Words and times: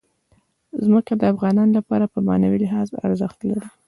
ځمکه 0.85 1.11
د 1.17 1.21
افغانانو 1.33 1.71
لپاره 1.79 2.05
په 2.13 2.19
معنوي 2.27 2.59
لحاظ 2.65 2.87
ارزښت 3.05 3.39
لري. 3.49 3.67